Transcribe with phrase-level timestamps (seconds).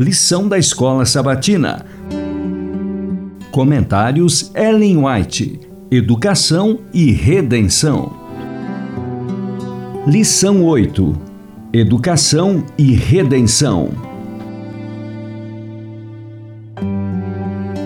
[0.00, 1.84] Lição da Escola Sabatina.
[3.50, 5.60] Comentários Ellen White.
[5.90, 8.10] Educação e Redenção.
[10.06, 11.14] Lição 8.
[11.74, 13.90] Educação e Redenção.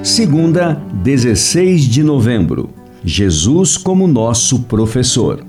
[0.04, 2.70] Segunda, 16 de novembro.
[3.02, 5.44] Jesus como nosso professor.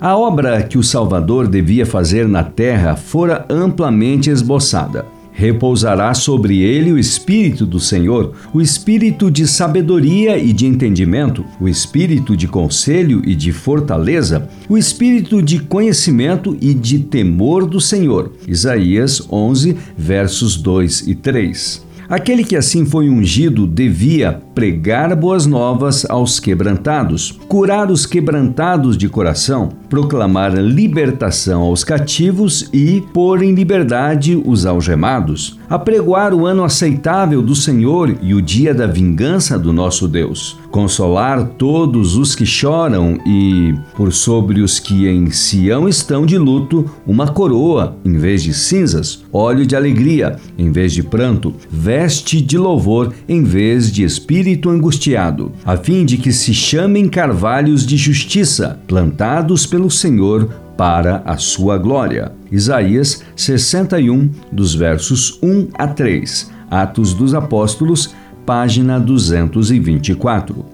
[0.00, 6.92] A obra que o Salvador devia fazer na terra fora amplamente esboçada repousará sobre ele
[6.92, 13.22] o Espírito do Senhor, o Espírito de sabedoria e de entendimento, o Espírito de conselho
[13.24, 18.32] e de fortaleza, o Espírito de conhecimento e de temor do Senhor.
[18.46, 21.89] Isaías 11, versos 2 e 3.
[22.10, 29.08] Aquele que assim foi ungido devia pregar boas novas aos quebrantados, curar os quebrantados de
[29.08, 37.40] coração, proclamar libertação aos cativos e pôr em liberdade os algemados, apregoar o ano aceitável
[37.40, 43.18] do Senhor e o dia da vingança do nosso Deus, consolar todos os que choram
[43.26, 48.54] e, por sobre os que em Sião estão de luto, uma coroa em vez de
[48.54, 54.70] cinzas, óleo de alegria em vez de pranto, veste de louvor em vez de espírito
[54.70, 61.36] angustiado, a fim de que se chamem carvalhos de justiça, plantados pelo Senhor para a
[61.36, 62.32] sua glória.
[62.50, 66.50] Isaías 61, dos versos 1 a 3.
[66.70, 70.64] Atos dos Apóstolos, página 224.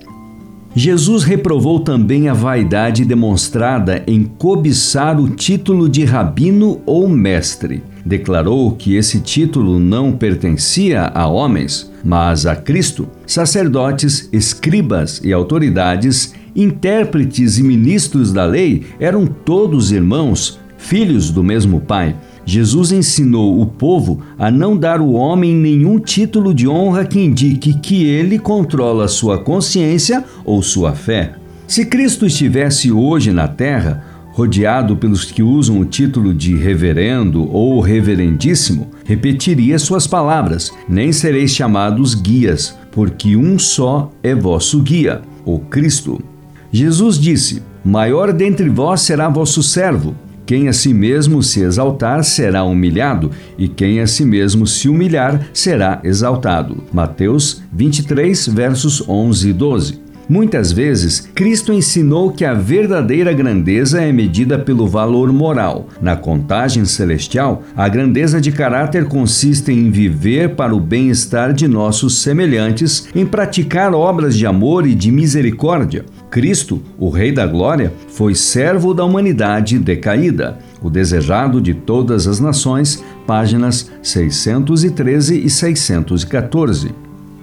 [0.75, 7.83] Jesus reprovou também a vaidade demonstrada em cobiçar o título de rabino ou mestre.
[8.05, 13.09] Declarou que esse título não pertencia a homens, mas a Cristo.
[13.27, 21.81] Sacerdotes, escribas e autoridades intérpretes e ministros da lei eram todos irmãos, filhos do mesmo
[21.81, 22.15] Pai.
[22.47, 27.75] Jesus ensinou o povo a não dar ao homem nenhum título de honra que indique
[27.81, 31.35] que ele controla sua consciência ou sua fé.
[31.67, 37.81] Se Cristo estivesse hoje na terra, rodeado pelos que usam o título de reverendo ou
[37.81, 45.59] reverendíssimo, repetiria suas palavras: Nem sereis chamados guias, porque um só é vosso guia, o
[45.59, 46.23] Cristo.
[46.71, 50.15] Jesus disse: Maior dentre vós será vosso servo.
[50.47, 55.49] Quem a si mesmo se exaltar será humilhado, e quem a si mesmo se humilhar
[55.53, 56.85] será exaltado.
[56.93, 60.07] Mateus 23, versos 11 e 12.
[60.29, 65.89] Muitas vezes, Cristo ensinou que a verdadeira grandeza é medida pelo valor moral.
[66.01, 72.19] Na contagem celestial, a grandeza de caráter consiste em viver para o bem-estar de nossos
[72.23, 76.05] semelhantes, em praticar obras de amor e de misericórdia.
[76.31, 82.41] Cristo, o Rei da Glória, foi servo da humanidade decaída, o desejado de todas as
[82.41, 86.91] nações, páginas 613 e 614.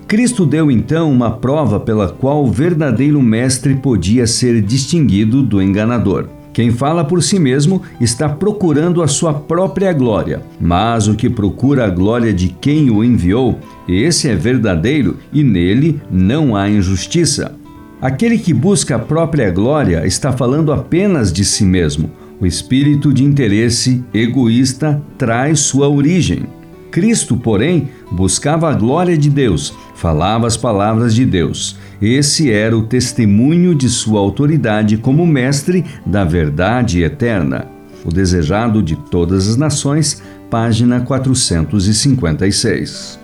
[0.07, 6.27] Cristo deu então uma prova pela qual o verdadeiro mestre podia ser distinguido do enganador.
[6.53, 11.85] Quem fala por si mesmo está procurando a sua própria glória, mas o que procura
[11.85, 13.57] a glória de quem o enviou,
[13.87, 17.55] esse é verdadeiro e nele não há injustiça.
[18.03, 22.11] Aquele que busca a própria glória está falando apenas de si mesmo.
[22.37, 26.45] O espírito de interesse egoísta traz sua origem.
[26.91, 31.77] Cristo, porém, buscava a glória de Deus, falava as palavras de Deus.
[32.01, 37.67] Esse era o testemunho de sua autoridade como mestre da verdade eterna.
[38.03, 43.22] O desejado de todas as nações, página 456.